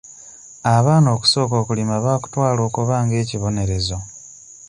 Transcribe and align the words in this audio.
Abaana 0.75 1.07
okusooka 1.15 1.55
okulima 1.61 1.95
baakutwala 2.05 2.59
okuba 2.67 2.95
nga 3.03 3.15
ekibonerezo. 3.23 3.97